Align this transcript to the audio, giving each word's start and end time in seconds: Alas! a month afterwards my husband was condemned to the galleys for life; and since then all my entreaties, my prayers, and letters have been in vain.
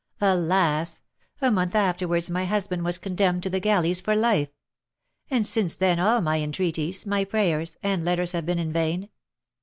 Alas! 0.21 1.01
a 1.41 1.51
month 1.51 1.75
afterwards 1.75 2.27
my 2.27 2.45
husband 2.45 2.83
was 2.83 2.97
condemned 2.97 3.43
to 3.43 3.51
the 3.51 3.59
galleys 3.59 4.01
for 4.01 4.15
life; 4.15 4.49
and 5.29 5.45
since 5.45 5.75
then 5.75 5.99
all 5.99 6.21
my 6.21 6.39
entreaties, 6.39 7.05
my 7.05 7.23
prayers, 7.23 7.77
and 7.83 8.03
letters 8.03 8.31
have 8.31 8.47
been 8.47 8.57
in 8.57 8.73
vain. 8.73 9.09